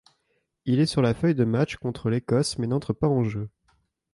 Il 0.65 0.79
est 0.79 0.87
sur 0.87 1.03
la 1.03 1.13
feuille 1.13 1.35
de 1.35 1.43
match 1.45 1.75
contre 1.77 2.09
l'Écosse 2.09 2.57
mais 2.57 2.65
n'entre 2.65 2.91
pas 2.91 3.07
en 3.07 3.23
jeu. 3.23 3.51